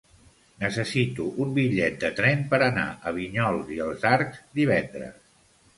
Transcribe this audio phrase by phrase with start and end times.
[0.61, 5.19] Necessito un bitllet de tren per anar a Vinyols i els Arcs divendres.